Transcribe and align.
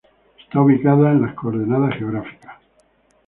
Está 0.39 0.59
ubicada 0.61 1.11
en 1.11 1.21
las 1.21 1.35
coordenadas 1.35 1.93
geográficas 1.95 2.55